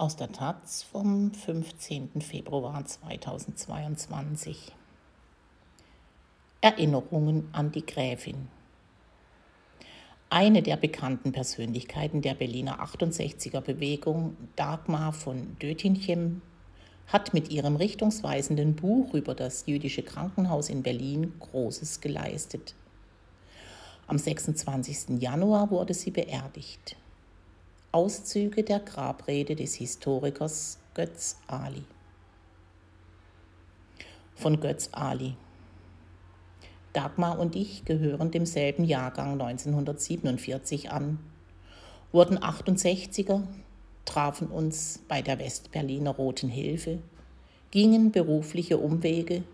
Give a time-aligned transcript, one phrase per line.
[0.00, 2.20] Aus der Taz vom 15.
[2.20, 4.70] Februar 2022.
[6.60, 8.46] Erinnerungen an die Gräfin.
[10.30, 16.42] Eine der bekannten Persönlichkeiten der Berliner 68er Bewegung, Dagmar von Dötinchem,
[17.08, 22.76] hat mit ihrem richtungsweisenden Buch über das jüdische Krankenhaus in Berlin Großes geleistet.
[24.06, 25.20] Am 26.
[25.20, 26.94] Januar wurde sie beerdigt.
[27.90, 31.84] Auszüge der Grabrede des Historikers Götz Ali.
[34.34, 35.36] Von Götz Ali.
[36.92, 41.18] Dagmar und ich gehören demselben Jahrgang 1947 an,
[42.12, 43.44] wurden 68er,
[44.04, 46.98] trafen uns bei der Westberliner Roten Hilfe,
[47.70, 49.44] gingen berufliche Umwege,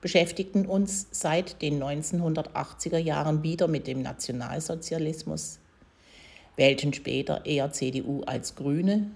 [0.00, 5.60] beschäftigten uns seit den 1980er Jahren wieder mit dem Nationalsozialismus,
[6.56, 9.10] wählten später eher CDU als Grüne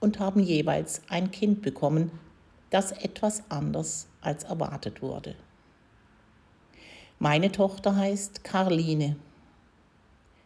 [0.00, 2.10] und haben jeweils ein Kind bekommen,
[2.70, 5.34] das etwas anders als erwartet wurde.
[7.18, 9.16] Meine Tochter heißt Karline.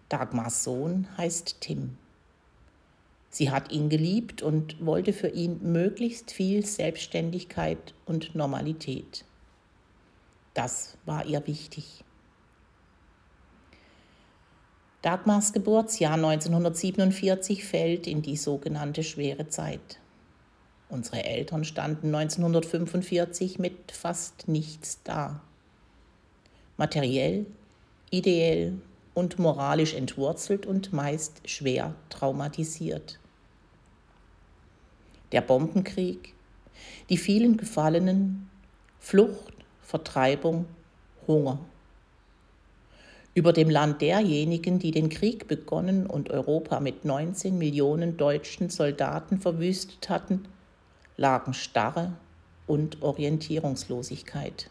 [0.09, 1.97] Dagmars Sohn heißt Tim.
[3.29, 9.25] Sie hat ihn geliebt und wollte für ihn möglichst viel Selbstständigkeit und Normalität.
[10.55, 12.05] Das war ihr wichtig.
[15.03, 19.98] Dagmars Geburtsjahr 1947 fällt in die sogenannte schwere Zeit.
[20.89, 25.41] Unsere Eltern standen 1945 mit fast nichts da.
[26.77, 27.47] Materiell,
[28.11, 28.75] ideell
[29.12, 33.19] und moralisch entwurzelt und meist schwer traumatisiert.
[35.33, 36.33] Der Bombenkrieg,
[37.08, 38.48] die vielen Gefallenen,
[39.00, 40.67] Flucht, Vertreibung,
[41.27, 41.58] Hunger
[43.35, 49.41] über dem Land derjenigen, die den Krieg begonnen und Europa mit 19 Millionen deutschen Soldaten
[49.41, 50.45] verwüstet hatten,
[51.17, 52.13] lagen Starre
[52.67, 54.71] und Orientierungslosigkeit.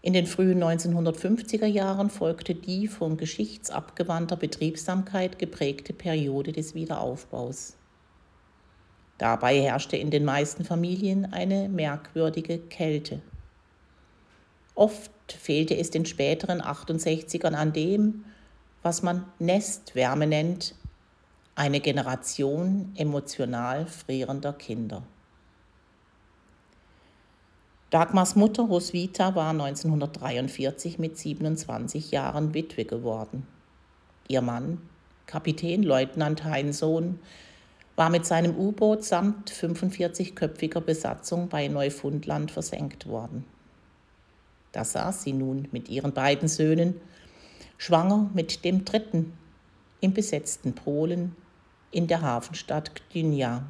[0.00, 7.76] In den frühen 1950er Jahren folgte die von geschichtsabgewandter Betriebsamkeit geprägte Periode des Wiederaufbaus.
[9.16, 13.22] Dabei herrschte in den meisten Familien eine merkwürdige Kälte.
[14.74, 18.24] Oft fehlte es den späteren 68ern an dem,
[18.82, 20.74] was man Nestwärme nennt,
[21.54, 25.02] eine Generation emotional frierender Kinder.
[27.90, 33.46] Dagmars Mutter Roswitha war 1943 mit 27 Jahren Witwe geworden.
[34.26, 34.78] Ihr Mann,
[35.26, 37.20] Kapitänleutnant Heinsohn,
[37.94, 43.44] war mit seinem U-Boot samt 45-köpfiger Besatzung bei Neufundland versenkt worden.
[44.74, 47.00] Da saß sie nun mit ihren beiden Söhnen,
[47.78, 49.32] schwanger mit dem dritten,
[50.00, 51.36] im besetzten Polen,
[51.92, 53.64] in der Hafenstadt Gdynia,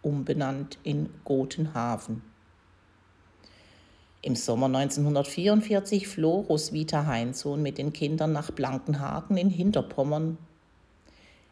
[0.00, 2.22] umbenannt in Gotenhafen.
[4.22, 10.38] Im Sommer 1944 floh Roswitha Heinsohn mit den Kindern nach Blankenhagen in Hinterpommern.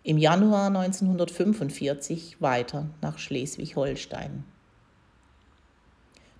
[0.02, 4.44] Im Januar 1945 weiter nach Schleswig-Holstein.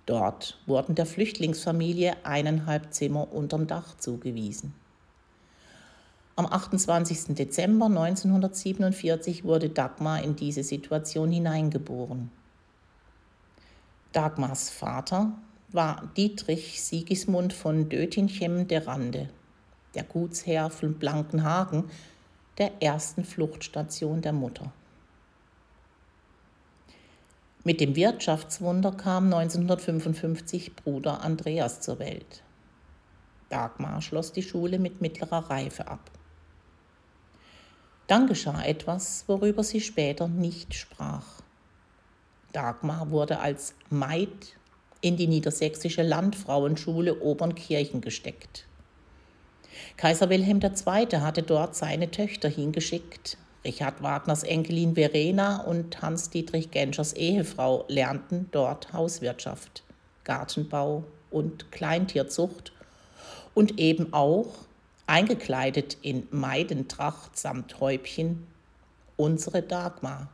[0.05, 4.73] Dort wurden der Flüchtlingsfamilie eineinhalb Zimmer unterm Dach zugewiesen.
[6.35, 7.35] Am 28.
[7.35, 12.29] Dezember 1947 wurde Dagmar in diese Situation hineingeboren.
[14.11, 15.31] Dagmars Vater
[15.71, 19.29] war Dietrich Sigismund von Dötinchem de Rande,
[19.93, 21.85] der Gutsherr von Blankenhagen,
[22.57, 24.71] der ersten Fluchtstation der Mutter.
[27.67, 32.43] Mit dem Wirtschaftswunder kam 1955 Bruder Andreas zur Welt.
[33.49, 36.11] Dagmar schloss die Schule mit mittlerer Reife ab.
[38.05, 41.25] Dann geschah etwas, worüber sie später nicht sprach.
[42.53, 44.57] Dagmar wurde als Maid
[45.01, 48.67] in die niedersächsische Landfrauenschule Obernkirchen gesteckt.
[49.97, 51.19] Kaiser Wilhelm II.
[51.19, 58.93] hatte dort seine Töchter hingeschickt, Richard Wagners Enkelin Verena und Hans-Dietrich Genschers Ehefrau lernten dort
[58.93, 59.83] Hauswirtschaft,
[60.23, 62.71] Gartenbau und Kleintierzucht
[63.53, 64.53] und eben auch,
[65.07, 68.47] eingekleidet in Meidentracht samt Häubchen,
[69.17, 70.29] unsere Dagmar,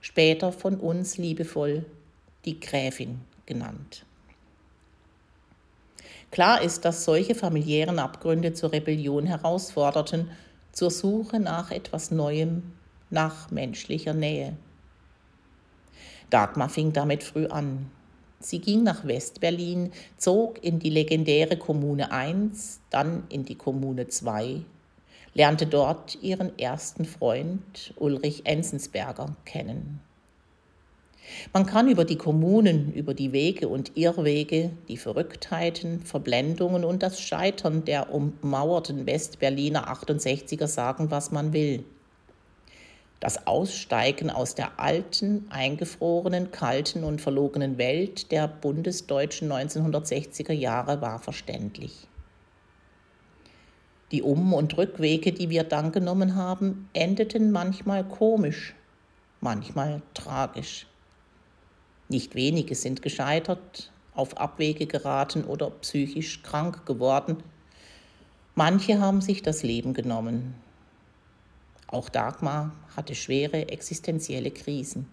[0.00, 1.84] später von uns liebevoll
[2.44, 4.04] die Gräfin genannt.
[6.30, 10.30] Klar ist, dass solche familiären Abgründe zur Rebellion herausforderten
[10.72, 12.72] zur Suche nach etwas Neuem,
[13.10, 14.56] nach menschlicher Nähe.
[16.30, 17.90] Dagmar fing damit früh an.
[18.40, 24.62] Sie ging nach Westberlin, zog in die legendäre Kommune 1, dann in die Kommune 2,
[25.34, 30.00] lernte dort ihren ersten Freund Ulrich Enzensberger kennen.
[31.52, 37.20] Man kann über die Kommunen, über die Wege und Irrwege, die Verrücktheiten, Verblendungen und das
[37.20, 41.84] Scheitern der ummauerten Westberliner 68er sagen, was man will.
[43.22, 51.20] Das Aussteigen aus der alten, eingefrorenen, kalten und verlogenen Welt der bundesdeutschen 1960er Jahre war
[51.20, 52.08] verständlich.
[54.10, 58.74] Die Um- und Rückwege, die wir dann genommen haben, endeten manchmal komisch,
[59.40, 60.88] manchmal tragisch.
[62.12, 67.38] Nicht wenige sind gescheitert, auf Abwege geraten oder psychisch krank geworden.
[68.54, 70.54] Manche haben sich das Leben genommen.
[71.86, 75.08] Auch Dagmar hatte schwere existenzielle Krisen.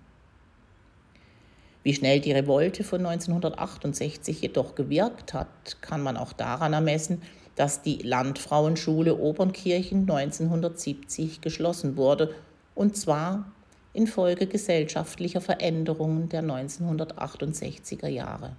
[1.83, 7.21] Wie schnell die Revolte von 1968 jedoch gewirkt hat, kann man auch daran ermessen,
[7.55, 12.35] dass die Landfrauenschule Obernkirchen 1970 geschlossen wurde,
[12.75, 13.49] und zwar
[13.93, 18.55] infolge gesellschaftlicher Veränderungen der 1968er Jahre.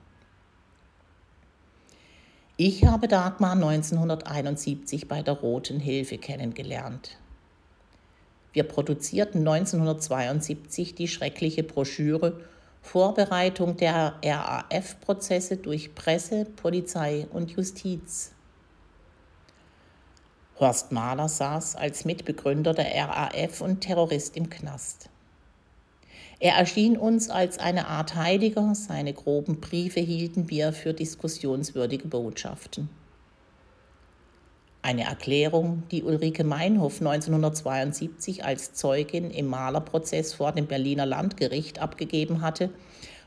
[2.56, 7.16] Ich habe Dagmar 1971 bei der Roten Hilfe kennengelernt.
[8.52, 12.40] Wir produzierten 1972 die schreckliche Broschüre
[12.82, 18.32] Vorbereitung der RAF-Prozesse durch Presse, Polizei und Justiz.
[20.58, 25.08] Horst Mahler saß als Mitbegründer der RAF und Terrorist im Knast.
[26.42, 32.88] Er erschien uns als eine Art Heiliger, seine groben Briefe hielten wir für diskussionswürdige Botschaften.
[34.80, 42.40] Eine Erklärung, die Ulrike Meinhof 1972 als Zeugin im Malerprozess vor dem Berliner Landgericht abgegeben
[42.40, 42.70] hatte,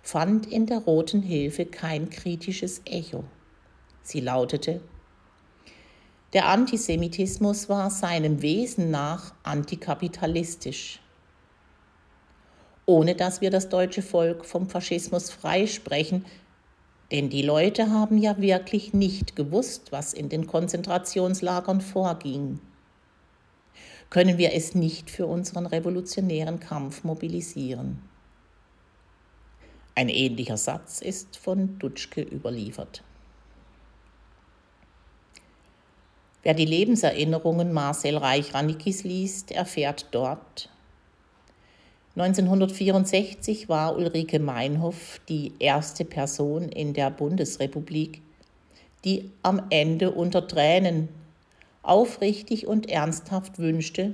[0.01, 3.23] fand in der Roten Hilfe kein kritisches Echo.
[4.01, 4.81] Sie lautete,
[6.33, 10.99] der Antisemitismus war seinem Wesen nach antikapitalistisch
[12.85, 16.25] ohne dass wir das deutsche Volk vom Faschismus freisprechen,
[17.11, 22.59] denn die Leute haben ja wirklich nicht gewusst, was in den Konzentrationslagern vorging.
[24.09, 28.01] Können wir es nicht für unseren revolutionären Kampf mobilisieren?
[29.95, 33.03] Ein ähnlicher Satz ist von Dutschke überliefert.
[36.41, 40.69] Wer die Lebenserinnerungen Marcel Reich-Ranickis liest, erfährt dort,
[42.15, 48.21] 1964 war Ulrike Meinhoff die erste Person in der Bundesrepublik,
[49.03, 51.09] die am Ende unter Tränen
[51.81, 54.13] aufrichtig und ernsthaft wünschte,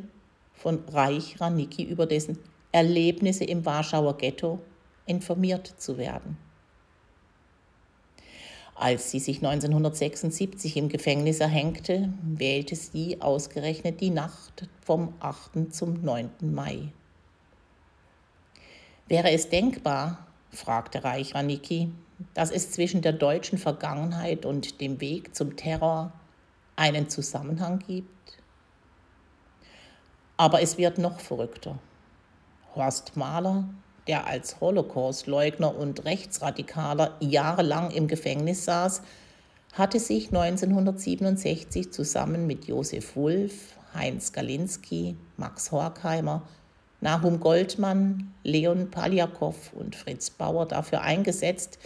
[0.54, 2.38] von Reich Ranicki über dessen
[2.72, 4.60] Erlebnisse im Warschauer Ghetto
[5.06, 6.38] informiert zu werden.
[8.76, 15.74] Als sie sich 1976 im Gefängnis erhängte, wählte sie ausgerechnet die Nacht vom 8.
[15.74, 16.30] zum 9.
[16.42, 16.94] Mai.
[19.10, 21.92] Wäre es denkbar, fragte Reich Ranicki,
[22.36, 26.12] dass es zwischen der deutschen Vergangenheit und dem Weg zum Terror
[26.76, 28.38] einen Zusammenhang gibt?
[30.38, 31.80] Aber es wird noch verrückter.
[32.76, 33.68] Horst Mahler,
[34.06, 39.02] der als Holocaust-Leugner und Rechtsradikaler jahrelang im Gefängnis saß,
[39.74, 46.44] hatte sich 1967 zusammen mit Josef Wulff, Heinz Galinski, Max Horkheimer,
[47.02, 51.80] Nahum Goldmann, Leon Paljakow und Fritz Bauer dafür eingesetzt,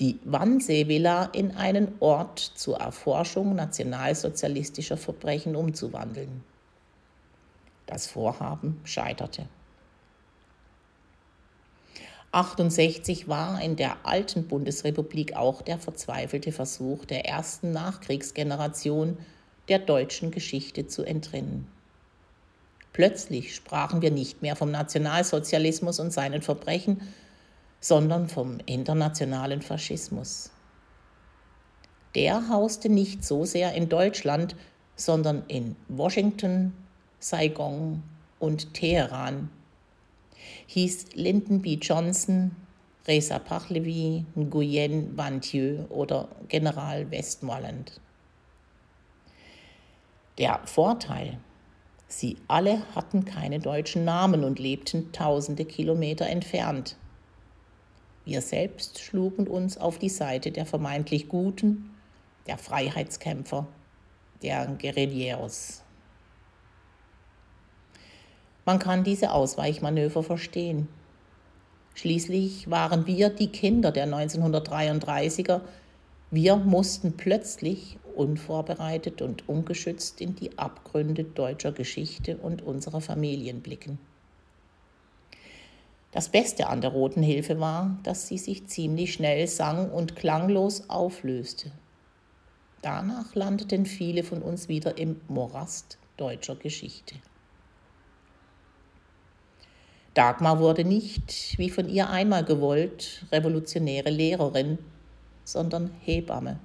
[0.00, 6.42] die Wannsee-Villa in einen Ort zur Erforschung nationalsozialistischer Verbrechen umzuwandeln.
[7.86, 9.46] Das Vorhaben scheiterte.
[12.32, 19.18] 68 war in der alten Bundesrepublik auch der verzweifelte Versuch der ersten Nachkriegsgeneration
[19.68, 21.68] der deutschen Geschichte zu entrinnen.
[22.92, 27.00] Plötzlich sprachen wir nicht mehr vom Nationalsozialismus und seinen Verbrechen,
[27.80, 30.50] sondern vom internationalen Faschismus.
[32.14, 34.54] Der hauste nicht so sehr in Deutschland,
[34.96, 36.74] sondern in Washington,
[37.18, 38.02] Saigon
[38.38, 39.50] und Teheran,
[40.66, 41.78] hieß Lyndon B.
[41.80, 42.54] Johnson,
[43.06, 48.00] Reza Pahlavi, Nguyen Van Thieu oder General Westmoreland.
[50.38, 51.38] Der Vorteil
[52.12, 56.96] Sie alle hatten keine deutschen Namen und lebten tausende Kilometer entfernt.
[58.26, 61.90] Wir selbst schlugen uns auf die Seite der vermeintlich Guten,
[62.46, 63.66] der Freiheitskämpfer,
[64.42, 65.82] der Guerilleros.
[68.66, 70.88] Man kann diese Ausweichmanöver verstehen.
[71.94, 75.62] Schließlich waren wir die Kinder der 1933er,
[76.30, 83.98] Wir mussten plötzlich unvorbereitet und ungeschützt in die Abgründe deutscher Geschichte und unserer Familien blicken.
[86.12, 90.90] Das Beste an der Roten Hilfe war, dass sie sich ziemlich schnell sang- und klanglos
[90.90, 91.72] auflöste.
[92.82, 97.14] Danach landeten viele von uns wieder im Morast deutscher Geschichte.
[100.14, 104.78] Dagmar wurde nicht, wie von ihr einmal gewollt, revolutionäre Lehrerin,
[105.44, 106.60] sondern Hebamme.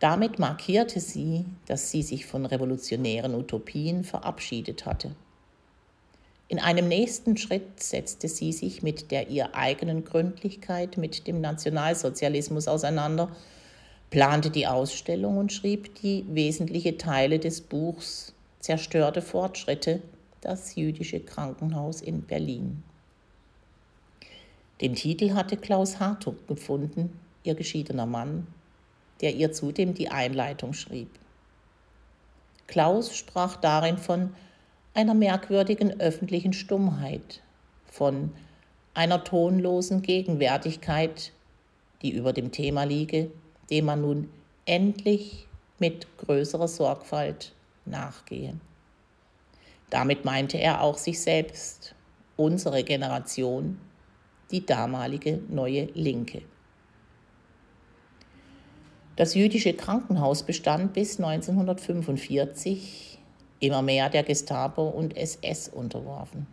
[0.00, 5.14] Damit markierte sie, dass sie sich von revolutionären Utopien verabschiedet hatte.
[6.48, 12.66] In einem nächsten Schritt setzte sie sich mit der ihr eigenen Gründlichkeit mit dem Nationalsozialismus
[12.66, 13.30] auseinander,
[14.08, 20.02] plante die Ausstellung und schrieb die wesentlichen Teile des Buchs Zerstörte Fortschritte,
[20.40, 22.82] das jüdische Krankenhaus in Berlin.
[24.80, 28.46] Den Titel hatte Klaus Hartung gefunden, ihr geschiedener Mann,
[29.20, 31.08] der ihr zudem die Einleitung schrieb.
[32.66, 34.34] Klaus sprach darin von
[34.94, 37.42] einer merkwürdigen öffentlichen Stummheit,
[37.86, 38.32] von
[38.94, 41.32] einer tonlosen Gegenwärtigkeit,
[42.02, 43.30] die über dem Thema liege,
[43.70, 44.30] dem man nun
[44.66, 45.46] endlich
[45.78, 47.52] mit größerer Sorgfalt
[47.84, 48.54] nachgehe.
[49.90, 51.94] Damit meinte er auch sich selbst,
[52.36, 53.78] unsere Generation,
[54.50, 56.42] die damalige neue Linke.
[59.20, 63.18] Das jüdische Krankenhaus bestand bis 1945
[63.58, 66.46] immer mehr der Gestapo und SS unterworfen.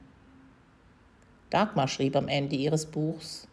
[1.50, 3.48] Dagmar schrieb am Ende ihres Buchs,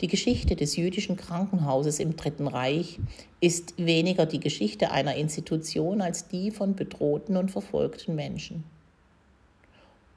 [0.00, 3.00] die Geschichte des jüdischen Krankenhauses im Dritten Reich
[3.40, 8.62] ist weniger die Geschichte einer Institution als die von bedrohten und verfolgten Menschen.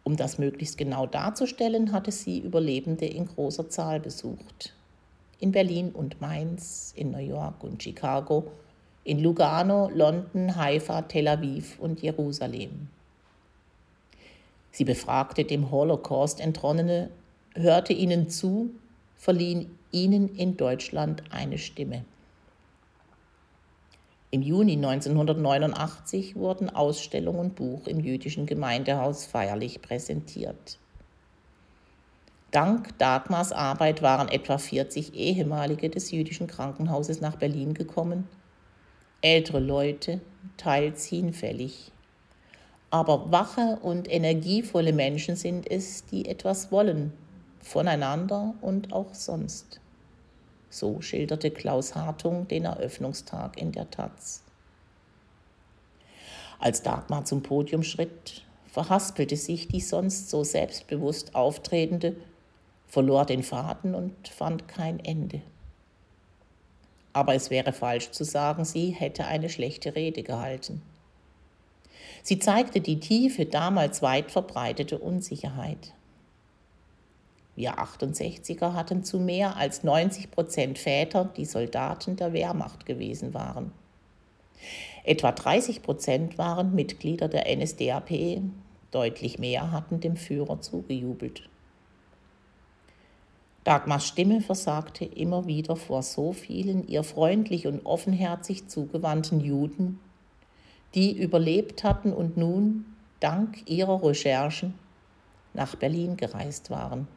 [0.04, 4.76] Um das möglichst genau darzustellen, hatte sie Überlebende in großer Zahl besucht.
[5.39, 8.51] In Berlin und Mainz, in New York und Chicago,
[9.04, 12.88] in Lugano, London, Haifa, Tel Aviv und Jerusalem.
[14.72, 17.10] Sie befragte dem Holocaust Entronnene,
[17.54, 18.72] hörte ihnen zu,
[19.15, 22.04] verliehen ihnen in Deutschland eine Stimme.
[24.32, 30.77] Im Juni 1989 wurden Ausstellung und Buch im jüdischen Gemeindehaus feierlich präsentiert.
[32.56, 38.30] Dank Dagmars Arbeit waren etwa 40 ehemalige des jüdischen Krankenhauses nach Berlin gekommen
[39.26, 40.22] ältere Leute,
[40.56, 41.92] teils hinfällig.
[42.92, 47.12] Aber wache und energievolle Menschen sind es, die etwas wollen,
[47.60, 49.82] voneinander und auch sonst.
[50.70, 54.44] So schilderte Klaus Hartung den Eröffnungstag in der Taz.
[56.60, 62.16] Als Dagmar zum Podium schritt, verhaspelte sich die sonst so selbstbewusst auftretende,
[62.88, 65.42] verlor den Faden und fand kein Ende
[67.15, 70.82] aber es wäre falsch zu sagen, sie hätte eine schlechte Rede gehalten.
[72.24, 75.94] Sie zeigte die tiefe, damals weit verbreitete Unsicherheit.
[77.56, 83.72] Wir 68er hatten zu mehr als 90 Prozent Väter, die Soldaten der Wehrmacht gewesen waren.
[85.06, 88.42] Etwa 30 Prozent waren Mitglieder der NSDAP,
[88.92, 91.48] deutlich mehr hatten dem Führer zugejubelt.
[93.65, 100.00] Dagmars Stimme versagte immer wieder vor so vielen ihr freundlich und offenherzig zugewandten Juden,
[100.93, 102.86] die überlebt hatten und nun,
[103.19, 104.75] dank ihrer Recherchen,
[105.55, 107.07] nach Berlin gereist waren.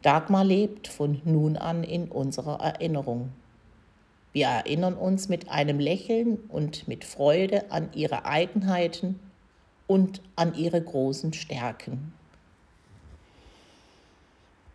[0.00, 3.32] Dagmar lebt von nun an in unserer Erinnerung.
[4.32, 9.20] Wir erinnern uns mit einem Lächeln und mit Freude an ihre Eigenheiten
[9.86, 12.14] und an ihre großen Stärken.